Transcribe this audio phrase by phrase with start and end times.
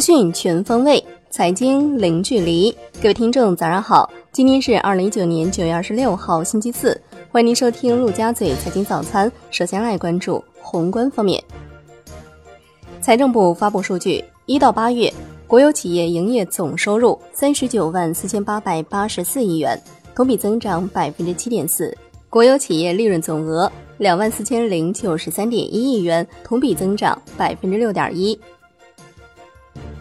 [0.00, 2.74] 讯全方位，财经零距离。
[3.02, 4.10] 各位听众，早上好！
[4.32, 6.98] 今天是二零一九年九月二十六号，星期四。
[7.30, 9.30] 欢迎您收听陆家嘴财经早餐。
[9.50, 11.42] 首先来关注宏观方面。
[13.00, 15.12] 财政部发布数据，一到八月，
[15.46, 19.78] 国有企业营业总收入三十九万四千八百八十四亿元，
[20.14, 21.92] 同比增长百分之七点四；
[22.28, 28.38] 国有企业利润总额两万四千零九十三点一亿元，同比增长百分之六点一。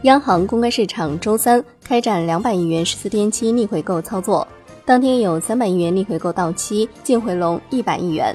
[0.04, 4.48] 央行公开市场周三开展两百亿元十四天期逆回购操作，
[4.86, 8.34] 当天有三百亿元逆回购到期，净回笼一百亿元。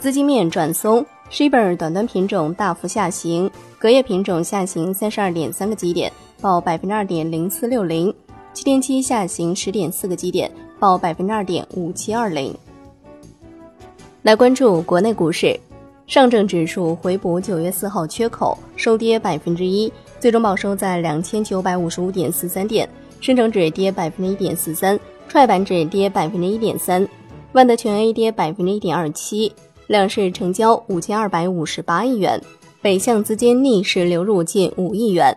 [0.00, 3.48] 资金面转松，Shibor 短端品种大幅下行，
[3.78, 8.12] 隔夜品种下行三十二点三个基点，报百分之二点零四六零；
[8.52, 12.52] 七天期下行十点四个基点，报百分之二点五七二零。
[14.22, 15.56] 来关注国内股市，
[16.08, 19.92] 上证指数回补九月四号缺口，收跌百分之一。
[20.18, 22.88] 最终报收在两千九百五十五点四三点，
[23.20, 27.06] 深成指跌百分之一点四三，创业板指跌百分之一点三，
[27.52, 29.52] 万德全 A 跌百分之一点二七，
[29.88, 32.40] 两市成交五千二百五十八亿元，
[32.80, 35.36] 北向资金逆势流入近五亿元。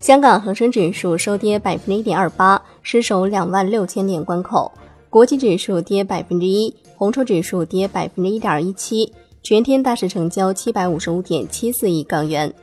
[0.00, 4.70] 香港恒生指数收跌百分之一点二八，失守两万六千点关口，
[5.08, 9.12] 国际指数跌百分之一，红筹指数跌百分之一点一七。
[9.42, 12.54] 全天大市成交七百五十五点七四亿港元。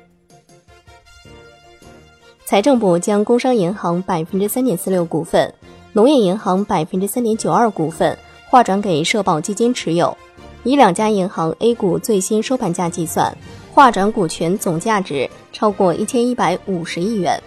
[2.45, 5.53] 财政部将工商银行百分之三点四六股份、
[5.91, 8.17] 农业银行百分之三点九二股份
[8.49, 10.15] 划转给社保基金持有，
[10.63, 13.37] 以两家银行 A 股最新收盘价计算，
[13.73, 17.43] 划转股权总价值超过一千一百五十亿元。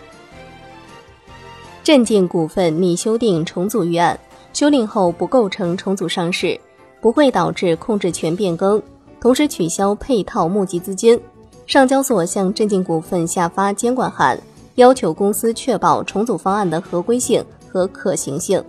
[1.83, 4.20] 镇静股份拟修订重组预案，
[4.53, 6.60] 修订后不构成重组上市，
[7.00, 8.80] 不会导致控制权变更。
[9.23, 11.17] 同时取消配套募集资金，
[11.65, 14.37] 上交所向镇静股份下发监管函，
[14.75, 17.41] 要求公司确保重组方案的合规性
[17.71, 18.60] 和可行性。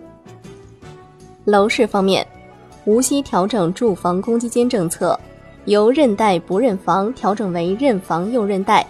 [1.46, 2.24] 楼市方面，
[2.86, 5.19] 无锡调整住房公积金政策，
[5.66, 8.85] 由认贷不认房调整为认房又认贷。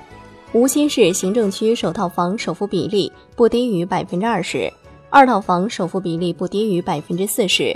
[0.52, 4.70] 无锡市行政区首套房首付比例不低于百分之二十，
[5.10, 7.74] 二套房首付比例不低于百分之四十，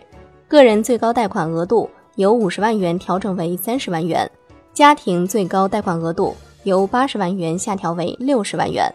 [0.50, 1.90] 个人最高贷款额度。
[2.18, 4.30] 由五十万元调整为三十万元，
[4.74, 8.92] 家庭最高贷款额度由八十万元下调为六十万元。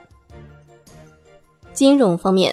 [1.72, 2.52] 金融方面，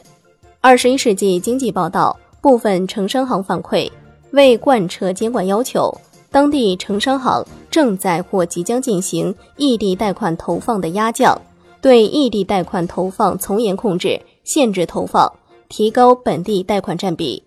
[0.62, 3.92] 二十一世纪经济报道部分城商行反馈，
[4.30, 5.92] 为贯彻监管要求，
[6.30, 11.36] 当地城商行正在或即将进行异地贷款投放的压降，
[11.82, 15.34] 对异地贷款投放从严控制，限制投放，
[15.68, 17.44] 提高本地贷款占比。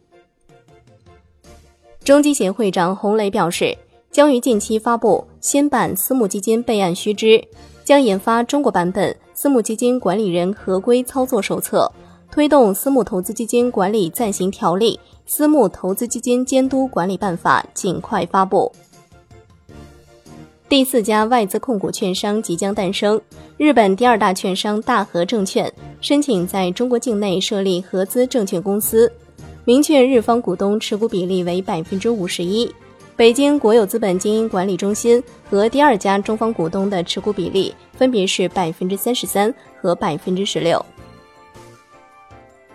[2.04, 3.76] 中基协会长洪磊表示，
[4.10, 7.42] 将于近期发布新版私募基金备案须知，
[7.84, 11.90] 将研发中国版本私募基金管理人合规操作手册，
[12.28, 18.72] 推动私募投资基金管理暂行条例、私募投资基金监督管理办法尽快发布。
[20.68, 23.20] 第四家外资控股券商即将诞生，
[23.56, 29.12] 日本第二大券商大和证券申请在中国境内设立合资证券公司。
[29.64, 32.68] 明确日方股东持股比例为百分之五十一，
[33.14, 40.84] 北京国有资本经营管理中心和第二家中方股东的持股比例分别是百分之三十三和百分之十六。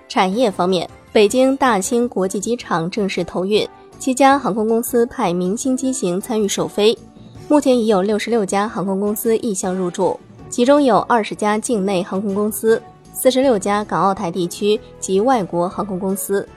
[0.08, 3.68] 产业方面，北京大兴国际机场正式投运，
[4.00, 6.98] 七家航空公司派明星机型参与首飞，
[7.50, 10.18] 目前已有六十六家航空公司意向入驻，
[10.50, 12.82] 其中有二十家境内航空公司，
[13.14, 16.48] 四十六家港澳台地区及外国航空公司。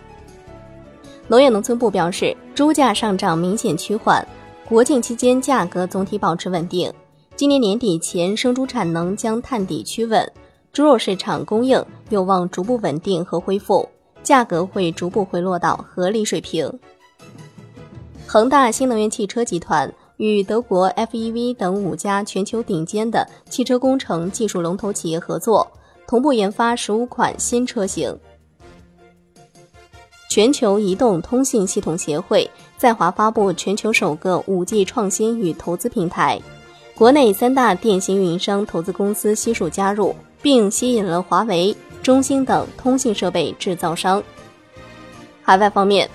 [1.31, 4.27] 农业农村部表示，猪价上涨明显趋缓，
[4.69, 6.93] 国庆期间价格总体保持稳定。
[7.37, 10.29] 今年年底前，生猪产能将探底趋稳，
[10.73, 13.89] 猪肉市场供应有望逐步稳定和恢复，
[14.25, 16.69] 价格会逐步回落到合理水平。
[18.27, 25.65] 恒大新能源汽车集团与德国 FEV 等五家全球顶尖的汽车工程技术龙头企业合作，
[26.09, 28.19] 同步研发十五款新车型。
[30.31, 36.41] 全球移动通信系统协会在华发布全球首个 5G 创新与投资平台，
[36.95, 44.23] 国内三大电信运营商投资公司悉数加入，并吸引了华为、中兴等通信设备制造商。
[45.43, 46.09] 海外方面，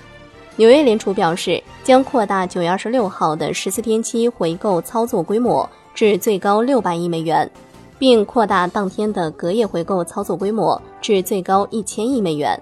[0.56, 7.50] 纽约联储表示将扩大9月26号的十四天期回购操作规模至最高600亿美元，
[7.98, 12.58] 并扩大当天的隔夜回购操作规模至最高1000亿美元。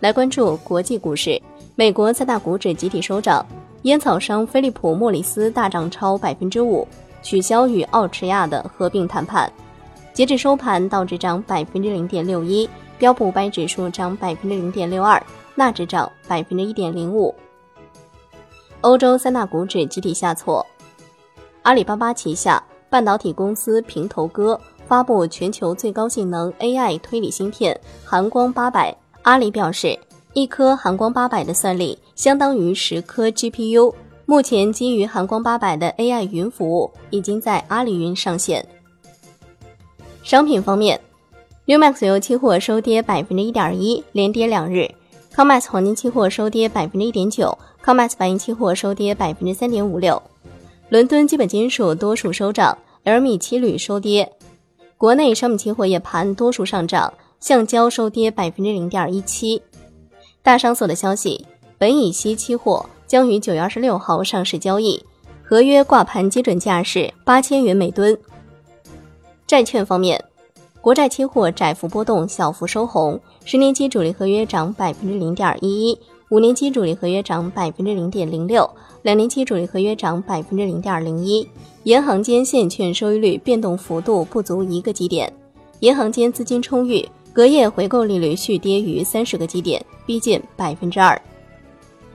[0.00, 1.40] 来关注国际股市，
[1.76, 3.44] 美国三大股指集体收涨，
[3.82, 6.86] 烟草商菲利浦·莫里斯大涨超百分之五，
[7.22, 9.50] 取消与奥持亚的合并谈判。
[10.12, 12.68] 截至收盘，道指涨百分之零点六一，
[12.98, 15.20] 标普五百指数涨百分之零点六二，
[15.54, 17.34] 纳指涨百分之一点零五。
[18.82, 20.64] 欧洲三大股指集体下挫。
[21.62, 28.94] 阿里巴巴旗下半导体公司平头哥发布全球最高性能 AI 推理芯片寒光八百。
[29.24, 29.98] 阿里表示，
[30.34, 33.94] 一颗寒光八百的算力相当于十颗 GPU。
[34.26, 38.66] 目前，基于寒光八百的 AI 云服务已经在阿里云上线。
[40.22, 41.00] 商品方面
[41.66, 44.90] ，Umax 油期货收跌百分之一点一，连跌两日
[45.34, 50.22] ；Comex 黄金期货收跌百分之一点九；Comex 白银期货收跌百分之三点五六。
[50.90, 54.30] 伦敦基本金属多数收涨，LME 期铝收跌。
[54.98, 57.12] 国内商品期货夜盘多数上涨，
[57.44, 59.60] 橡胶收跌百分之零点一七。
[60.42, 61.44] 大商所的消息，
[61.78, 65.04] 苯乙烯期货将于九月二十六号上市交易，
[65.42, 68.16] 合约挂牌基准价是八千元每吨。
[69.46, 70.24] 债券方面，
[70.80, 75.98] 国债期货窄幅波动，小幅收红，十年期主力合约涨百分之零点一一。
[76.30, 78.66] 五年期主力合约涨百分之零点零六，
[79.02, 81.46] 两年期主力合约涨百分之零点零一。
[81.82, 85.30] 银行间现券收益率变动幅度不足一个基点，
[85.80, 91.20] 银行间资金充裕，隔夜回购利率续跌逾三十个基点，逼近百分之二。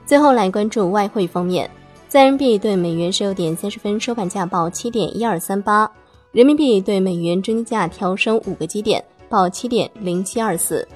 [0.06, 1.70] 最后来关注外汇方面，
[2.08, 5.88] 在人民币对美元十六点三十分收盘价报七点一二三八，
[6.32, 10.88] 人民币对美元中间价调升五个基点，报七点零七二四。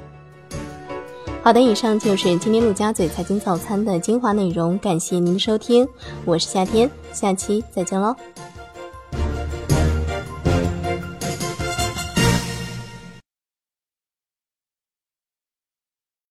[1.43, 5.87] 好的，以上就是今天陆家嘴财经早餐的精华内容，感谢您的收听，
[6.25, 8.17] 我是夏天，下期再见喽。